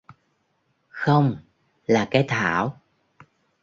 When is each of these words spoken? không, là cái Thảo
không, 0.89 1.37
là 1.85 2.07
cái 2.11 2.25
Thảo 2.27 2.79